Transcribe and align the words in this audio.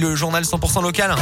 le 0.00 0.16
journal 0.16 0.44
100% 0.44 0.82
local. 0.82 1.14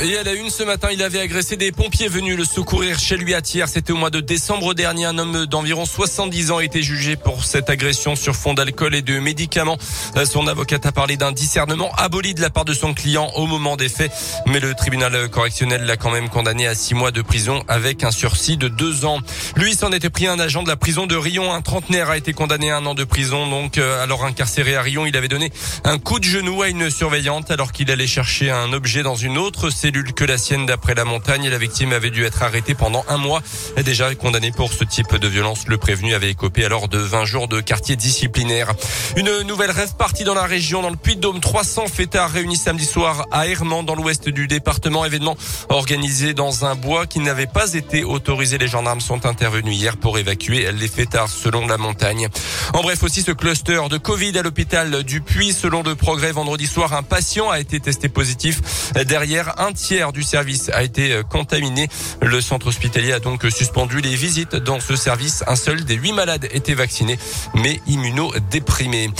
Et 0.00 0.16
à 0.16 0.22
la 0.22 0.32
une 0.32 0.48
ce 0.48 0.62
matin, 0.62 0.88
il 0.90 1.02
avait 1.02 1.20
agressé 1.20 1.56
des 1.56 1.70
pompiers 1.70 2.08
venus 2.08 2.36
le 2.36 2.44
secourir 2.44 2.98
chez 2.98 3.16
lui 3.16 3.34
à 3.34 3.42
Thiers. 3.42 3.66
C'était 3.68 3.92
au 3.92 3.96
mois 3.96 4.10
de 4.10 4.20
décembre 4.20 4.74
dernier. 4.74 5.04
Un 5.04 5.18
homme 5.18 5.46
d'environ 5.46 5.84
70 5.84 6.50
ans 6.50 6.56
a 6.56 6.64
été 6.64 6.82
jugé 6.82 7.14
pour 7.14 7.44
cette 7.44 7.68
agression 7.68 8.16
sur 8.16 8.34
fond 8.34 8.54
d'alcool 8.54 8.94
et 8.94 9.02
de 9.02 9.18
médicaments. 9.20 9.76
Son 10.24 10.46
avocate 10.46 10.86
a 10.86 10.92
parlé 10.92 11.16
d'un 11.16 11.30
discernement 11.30 11.92
aboli 11.96 12.34
de 12.34 12.40
la 12.40 12.48
part 12.48 12.64
de 12.64 12.72
son 12.72 12.94
client 12.94 13.30
au 13.36 13.46
moment 13.46 13.76
des 13.76 13.90
faits. 13.90 14.10
Mais 14.46 14.60
le 14.60 14.74
tribunal 14.74 15.28
correctionnel 15.28 15.84
l'a 15.84 15.96
quand 15.96 16.10
même 16.10 16.30
condamné 16.30 16.66
à 16.66 16.74
six 16.74 16.94
mois 16.94 17.10
de 17.10 17.22
prison 17.22 17.62
avec 17.68 18.02
un 18.02 18.10
sursis 18.10 18.56
de 18.56 18.68
deux 18.68 19.04
ans. 19.04 19.18
Lui 19.56 19.74
s'en 19.74 19.92
était 19.92 20.10
pris 20.10 20.26
un 20.26 20.38
agent 20.38 20.62
de 20.62 20.68
la 20.68 20.76
prison 20.76 21.06
de 21.06 21.16
Rion. 21.16 21.52
Un 21.52 21.60
trentenaire 21.60 22.10
a 22.10 22.16
été 22.16 22.32
condamné 22.32 22.70
à 22.70 22.78
un 22.78 22.86
an 22.86 22.94
de 22.94 23.04
prison. 23.04 23.46
Donc, 23.46 23.76
euh, 23.76 24.02
alors 24.02 24.24
incarcéré 24.24 24.74
à 24.74 24.82
Rion, 24.82 25.04
il 25.06 25.16
avait 25.16 25.28
donné 25.28 25.52
un 25.84 25.98
coup 25.98 26.18
de 26.18 26.24
genou 26.24 26.62
à 26.62 26.68
une 26.68 26.90
surveillante 26.90 27.50
alors 27.50 27.72
qu'il 27.72 27.90
allait 27.90 28.06
chercher 28.06 28.50
un 28.50 28.72
objet 28.72 29.02
dans 29.02 29.16
une 29.16 29.36
autre 29.36 29.70
cellule 29.82 30.12
que 30.12 30.24
la 30.24 30.38
sienne 30.38 30.64
d'après 30.64 30.94
la 30.94 31.04
montagne. 31.04 31.48
La 31.48 31.58
victime 31.58 31.92
avait 31.92 32.10
dû 32.10 32.24
être 32.24 32.44
arrêtée 32.44 32.76
pendant 32.76 33.04
un 33.08 33.16
mois. 33.16 33.42
Déjà 33.84 34.14
condamné 34.14 34.52
pour 34.52 34.72
ce 34.72 34.84
type 34.84 35.16
de 35.16 35.26
violence, 35.26 35.66
le 35.66 35.76
prévenu 35.76 36.14
avait 36.14 36.30
écopé 36.30 36.64
alors 36.64 36.86
de 36.86 36.98
20 36.98 37.24
jours 37.24 37.48
de 37.48 37.60
quartier 37.60 37.96
disciplinaire. 37.96 38.74
Une 39.16 39.40
nouvelle 39.40 39.72
rêve 39.72 39.96
partie 39.96 40.22
dans 40.22 40.34
la 40.34 40.44
région, 40.44 40.82
dans 40.82 40.90
le 40.90 40.94
Puy-de-Dôme. 40.96 41.40
300 41.40 41.88
fêtards 41.88 42.30
réunis 42.30 42.58
samedi 42.58 42.84
soir 42.84 43.26
à 43.32 43.48
Herman, 43.48 43.84
dans 43.84 43.96
l'ouest 43.96 44.28
du 44.28 44.46
département. 44.46 45.04
Événement 45.04 45.36
organisé 45.68 46.32
dans 46.32 46.64
un 46.64 46.76
bois 46.76 47.08
qui 47.08 47.18
n'avait 47.18 47.48
pas 47.48 47.74
été 47.74 48.04
autorisé. 48.04 48.58
Les 48.58 48.68
gendarmes 48.68 49.00
sont 49.00 49.26
intervenus 49.26 49.76
hier 49.76 49.96
pour 49.96 50.16
évacuer 50.16 50.70
les 50.70 50.86
fêtards 50.86 51.28
selon 51.28 51.66
la 51.66 51.76
montagne. 51.76 52.28
En 52.72 52.82
bref, 52.82 53.02
aussi 53.02 53.22
ce 53.22 53.32
cluster 53.32 53.80
de 53.90 53.98
Covid 53.98 54.38
à 54.38 54.42
l'hôpital 54.42 55.02
du 55.02 55.22
Puy. 55.22 55.52
Selon 55.52 55.82
de 55.82 55.92
progrès, 55.92 56.30
vendredi 56.30 56.68
soir, 56.68 56.92
un 56.92 57.02
patient 57.02 57.50
a 57.50 57.58
été 57.58 57.80
testé 57.80 58.08
positif. 58.08 58.92
Derrière, 59.06 59.58
un 59.58 59.71
tiers 59.72 60.12
du 60.12 60.22
service 60.22 60.70
a 60.72 60.82
été 60.82 61.12
euh, 61.12 61.22
contaminé. 61.22 61.88
Le 62.20 62.40
centre 62.40 62.68
hospitalier 62.68 63.12
a 63.12 63.20
donc 63.20 63.44
suspendu 63.50 64.00
les 64.00 64.14
visites 64.14 64.56
dans 64.56 64.80
ce 64.80 64.96
service. 64.96 65.44
Un 65.46 65.56
seul 65.56 65.84
des 65.84 65.94
huit 65.94 66.12
malades 66.12 66.48
était 66.52 66.74
vacciné, 66.74 67.18
mais 67.54 67.80
immunodéprimé. 67.86 69.10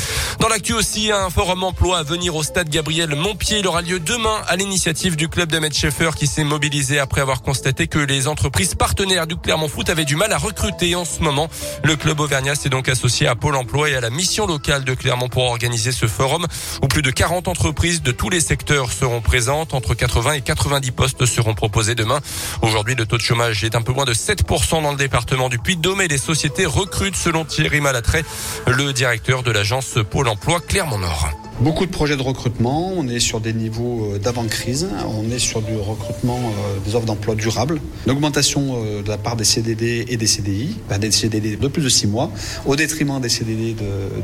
Dans 0.42 0.48
l'actu 0.48 0.72
aussi, 0.72 1.12
un 1.12 1.30
forum 1.30 1.62
emploi 1.62 1.98
à 1.98 2.02
venir 2.02 2.34
au 2.34 2.42
stade 2.42 2.68
Gabriel 2.68 3.14
Montpied. 3.14 3.60
Il 3.60 3.66
aura 3.68 3.80
lieu 3.80 4.00
demain 4.00 4.42
à 4.48 4.56
l'initiative 4.56 5.14
du 5.14 5.28
club 5.28 5.52
d'Ahmed 5.52 5.72
Schaeffer 5.72 6.10
qui 6.16 6.26
s'est 6.26 6.42
mobilisé 6.42 6.98
après 6.98 7.20
avoir 7.20 7.42
constaté 7.42 7.86
que 7.86 8.00
les 8.00 8.26
entreprises 8.26 8.74
partenaires 8.74 9.28
du 9.28 9.36
Clermont 9.36 9.68
Foot 9.68 9.88
avaient 9.88 10.04
du 10.04 10.16
mal 10.16 10.32
à 10.32 10.38
recruter 10.38 10.96
en 10.96 11.04
ce 11.04 11.22
moment. 11.22 11.48
Le 11.84 11.94
club 11.94 12.18
auvergnat 12.18 12.56
s'est 12.56 12.70
donc 12.70 12.88
associé 12.88 13.28
à 13.28 13.36
Pôle 13.36 13.54
emploi 13.54 13.90
et 13.90 13.94
à 13.94 14.00
la 14.00 14.10
mission 14.10 14.44
locale 14.44 14.82
de 14.82 14.94
Clermont 14.94 15.28
pour 15.28 15.44
organiser 15.44 15.92
ce 15.92 16.06
forum 16.06 16.44
où 16.82 16.88
plus 16.88 17.02
de 17.02 17.12
40 17.12 17.46
entreprises 17.46 18.02
de 18.02 18.10
tous 18.10 18.28
les 18.28 18.40
secteurs 18.40 18.90
seront 18.90 19.20
présentes. 19.20 19.74
Entre 19.74 19.94
80 19.94 20.32
et 20.32 20.40
90 20.40 20.90
postes 20.90 21.24
seront 21.24 21.54
proposés 21.54 21.94
demain. 21.94 22.18
Aujourd'hui, 22.62 22.96
le 22.96 23.06
taux 23.06 23.16
de 23.16 23.22
chômage 23.22 23.62
est 23.62 23.76
un 23.76 23.82
peu 23.82 23.92
moins 23.92 24.06
de 24.06 24.14
7% 24.14 24.82
dans 24.82 24.90
le 24.90 24.96
département 24.96 25.48
du 25.48 25.60
Puy-de-Dôme 25.60 26.00
et 26.00 26.08
les 26.08 26.18
sociétés 26.18 26.66
recrutent 26.66 27.14
selon 27.14 27.44
Thierry 27.44 27.80
Malatray, 27.80 28.24
le 28.66 28.92
directeur 28.92 29.44
de 29.44 29.52
l'agence 29.52 29.98
Pôle 30.10 30.26
emploi 30.26 30.31
Clermont-Nord. 30.36 31.41
Beaucoup 31.62 31.86
de 31.86 31.92
projets 31.92 32.16
de 32.16 32.22
recrutement, 32.22 32.92
on 32.96 33.06
est 33.06 33.20
sur 33.20 33.38
des 33.38 33.52
niveaux 33.52 34.14
euh, 34.14 34.18
d'avant-crise, 34.18 34.88
on 35.06 35.30
est 35.30 35.38
sur 35.38 35.62
du 35.62 35.76
recrutement 35.76 36.40
euh, 36.40 36.80
des 36.84 36.96
offres 36.96 37.06
d'emploi 37.06 37.36
durables, 37.36 37.80
une 38.04 38.10
augmentation 38.10 38.82
euh, 38.84 39.02
de 39.02 39.08
la 39.08 39.16
part 39.16 39.36
des 39.36 39.44
CDD 39.44 40.04
et 40.08 40.16
des 40.16 40.26
CDI, 40.26 40.76
des 41.00 41.12
CDD 41.12 41.54
de 41.54 41.68
plus 41.68 41.82
de 41.82 41.88
6 41.88 42.08
mois, 42.08 42.32
au 42.66 42.74
détriment 42.74 43.20
des 43.20 43.28
CDD 43.28 43.76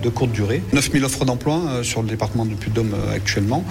de, 0.02 0.08
courte 0.08 0.32
durée. 0.32 0.62
9000 0.72 1.04
offres 1.04 1.24
d'emploi 1.24 1.84
sur 1.84 2.02
le 2.02 2.08
département 2.08 2.44
du 2.44 2.56
Puy-de-Dôme 2.56 2.96
actuellement, 3.14 3.62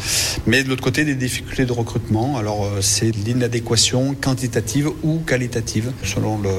mais 0.45 0.64
de 0.64 0.70
l'autre 0.70 0.84
côté 0.84 1.04
des 1.04 1.16
difficultés 1.16 1.66
de 1.66 1.73
recrutement, 1.73 2.38
alors 2.38 2.70
c'est 2.80 3.12
l'inadéquation 3.12 4.16
quantitative 4.22 4.90
ou 5.04 5.18
qualitative 5.18 5.92
selon 6.04 6.40
le, 6.40 6.52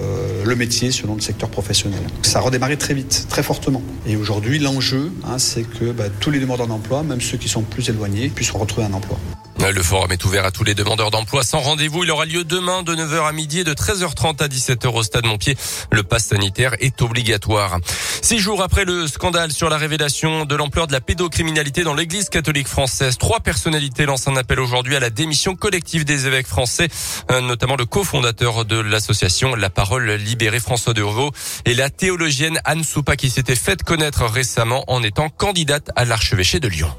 le, 0.44 0.56
métier, 0.56 0.90
selon 0.90 1.14
le 1.14 1.22
secteur 1.22 1.48
professionnel. 1.48 2.00
Ça 2.20 2.40
a 2.40 2.42
redémarré 2.42 2.76
très 2.76 2.92
vite, 2.92 3.26
très 3.30 3.42
fortement. 3.42 3.82
Et 4.06 4.16
aujourd'hui, 4.16 4.58
l'enjeu, 4.58 5.10
hein, 5.24 5.38
c'est 5.38 5.62
que 5.62 5.92
bah, 5.92 6.04
tous 6.20 6.30
les 6.30 6.40
demandeurs 6.40 6.66
d'emploi, 6.66 6.97
même 7.02 7.20
ceux 7.20 7.38
qui 7.38 7.48
sont 7.48 7.62
plus 7.62 7.88
éloignés, 7.88 8.28
puissent 8.28 8.50
retrouver 8.50 8.86
un 8.86 8.92
emploi. 8.92 9.18
Le 9.60 9.82
forum 9.82 10.10
est 10.12 10.24
ouvert 10.24 10.44
à 10.44 10.50
tous 10.50 10.64
les 10.64 10.74
demandeurs 10.74 11.10
d'emploi 11.10 11.42
sans 11.42 11.60
rendez-vous. 11.60 12.02
Il 12.02 12.10
aura 12.10 12.24
lieu 12.24 12.44
demain 12.44 12.82
de 12.82 12.94
9h 12.94 13.28
à 13.28 13.32
midi 13.32 13.60
et 13.60 13.64
de 13.64 13.74
13h30 13.74 14.42
à 14.42 14.48
17h 14.48 14.88
au 14.88 15.02
stade 15.02 15.26
Montpied. 15.26 15.56
Le 15.92 16.02
pass 16.02 16.26
sanitaire 16.26 16.74
est 16.80 17.02
obligatoire. 17.02 17.78
Six 18.22 18.38
jours 18.38 18.62
après 18.62 18.84
le 18.84 19.06
scandale 19.06 19.52
sur 19.52 19.68
la 19.68 19.76
révélation 19.76 20.46
de 20.46 20.54
l'ampleur 20.56 20.86
de 20.86 20.92
la 20.92 21.00
pédocriminalité 21.00 21.82
dans 21.82 21.94
l'église 21.94 22.28
catholique 22.28 22.66
française, 22.68 23.18
trois 23.18 23.40
personnalités 23.40 24.06
lancent 24.06 24.28
un 24.28 24.36
appel 24.36 24.58
aujourd'hui 24.58 24.96
à 24.96 25.00
la 25.00 25.10
démission 25.10 25.54
collective 25.54 26.04
des 26.04 26.26
évêques 26.26 26.46
français, 26.46 26.88
euh, 27.30 27.40
notamment 27.40 27.76
le 27.76 27.84
cofondateur 27.84 28.64
de 28.64 28.78
l'association 28.78 29.54
La 29.54 29.70
Parole 29.70 30.10
Libérée 30.12 30.60
François 30.60 30.94
de 30.94 31.02
Revaux 31.02 31.32
et 31.66 31.74
la 31.74 31.90
théologienne 31.90 32.60
Anne 32.64 32.84
Soupa 32.84 33.16
qui 33.16 33.28
s'était 33.28 33.56
faite 33.56 33.82
connaître 33.82 34.24
récemment 34.24 34.84
en 34.86 35.02
étant 35.02 35.28
candidate 35.28 35.90
à 35.94 36.04
l'archevêché 36.04 36.58
de 36.58 36.68
Lyon. 36.68 36.90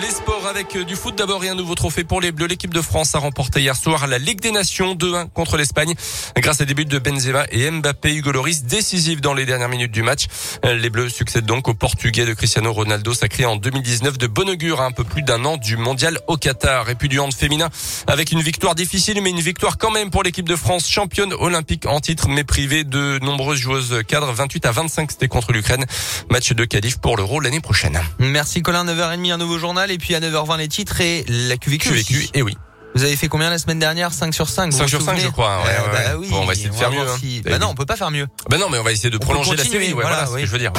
Les 0.00 0.08
sports 0.08 0.46
avec 0.46 0.78
du 0.86 0.96
foot 0.96 1.14
d'abord 1.18 1.44
et 1.44 1.50
un 1.50 1.54
nouveau 1.54 1.74
trophée 1.74 2.02
pour 2.02 2.22
les 2.22 2.32
Bleus. 2.32 2.46
L'équipe 2.46 2.72
de 2.72 2.80
France 2.80 3.14
a 3.14 3.18
remporté 3.18 3.60
hier 3.60 3.76
soir 3.76 4.06
la 4.06 4.16
Ligue 4.16 4.40
des 4.40 4.50
Nations 4.50 4.94
2-1 4.94 5.28
contre 5.28 5.58
l'Espagne 5.58 5.94
grâce 6.36 6.62
à 6.62 6.64
des 6.64 6.72
buts 6.72 6.86
de 6.86 6.98
Benzema 6.98 7.44
et 7.50 7.70
Mbappé. 7.70 8.14
Hugo 8.14 8.32
Loris 8.32 8.64
décisif 8.64 9.20
dans 9.20 9.34
les 9.34 9.44
dernières 9.44 9.68
minutes 9.68 9.92
du 9.92 10.02
match. 10.02 10.28
Les 10.64 10.88
Bleus 10.88 11.10
succèdent 11.10 11.44
donc 11.44 11.68
au 11.68 11.74
Portugais 11.74 12.24
de 12.24 12.32
Cristiano 12.32 12.72
Ronaldo 12.72 13.12
sacré 13.12 13.44
en 13.44 13.56
2019 13.56 14.16
de 14.16 14.26
bon 14.26 14.48
augure 14.48 14.80
à 14.80 14.86
un 14.86 14.92
peu 14.92 15.04
plus 15.04 15.22
d'un 15.22 15.44
an 15.44 15.58
du 15.58 15.76
mondial 15.76 16.18
au 16.26 16.38
Qatar. 16.38 16.88
Et 16.88 16.94
puis 16.94 17.10
du 17.10 17.20
hand 17.20 17.34
féminin 17.34 17.68
avec 18.06 18.32
une 18.32 18.40
victoire 18.40 18.74
difficile 18.74 19.20
mais 19.20 19.28
une 19.28 19.40
victoire 19.40 19.76
quand 19.76 19.90
même 19.90 20.08
pour 20.10 20.22
l'équipe 20.22 20.48
de 20.48 20.56
France 20.56 20.88
championne 20.88 21.34
olympique 21.34 21.84
en 21.84 22.00
titre 22.00 22.28
mais 22.28 22.44
privée 22.44 22.84
de 22.84 23.18
nombreuses 23.18 23.58
joueuses 23.58 24.00
cadres. 24.08 24.32
28 24.32 24.64
à 24.64 24.72
25 24.72 25.12
c'était 25.12 25.28
contre 25.28 25.52
l'Ukraine. 25.52 25.84
Match 26.30 26.50
de 26.54 26.64
qualif 26.64 26.96
pour 26.96 27.18
l'Euro 27.18 27.40
l'année 27.40 27.60
prochaine. 27.60 28.00
Merci 28.18 28.62
Colin, 28.62 28.86
9h30 28.86 29.32
un 29.32 29.36
nouveau 29.36 29.58
journal 29.58 29.81
et 29.90 29.98
puis 29.98 30.14
à 30.14 30.20
9h20 30.20 30.58
les 30.58 30.68
titres 30.68 31.00
et 31.00 31.24
la 31.28 31.56
QVQ. 31.56 31.90
QVQ, 31.90 32.14
et 32.14 32.30
eh 32.34 32.42
oui. 32.42 32.56
Vous 32.94 33.04
avez 33.04 33.16
fait 33.16 33.28
combien 33.28 33.48
la 33.48 33.58
semaine 33.58 33.78
dernière? 33.78 34.12
5 34.12 34.34
sur 34.34 34.48
5 34.48 34.72
5 34.72 34.88
sur 34.88 35.00
5 35.00 35.18
je 35.18 35.28
crois. 35.28 35.62
Ouais, 35.62 35.70
euh, 35.70 35.92
ouais, 35.92 35.92
bah 35.92 36.18
oui, 36.18 36.28
bon, 36.28 36.42
on 36.42 36.44
va 36.44 36.52
essayer 36.52 36.68
de 36.68 36.74
faire 36.74 36.90
mieux. 36.90 37.06
Si... 37.18 37.42
Hein. 37.44 37.50
Bah 37.50 37.58
non, 37.58 37.68
on 37.68 37.74
peut 37.74 37.86
pas 37.86 37.96
faire 37.96 38.10
mieux. 38.10 38.26
Bah 38.50 38.58
non, 38.58 38.68
mais 38.70 38.78
on 38.78 38.82
va 38.82 38.92
essayer 38.92 39.10
de 39.10 39.16
on 39.16 39.20
prolonger 39.20 39.56
la 39.56 39.64
série. 39.64 39.92
Voilà, 39.92 40.08
voilà 40.10 40.30
oui. 40.30 40.40
ce 40.40 40.40
que 40.40 40.46
je 40.46 40.52
veux 40.52 40.58
dire. 40.58 40.72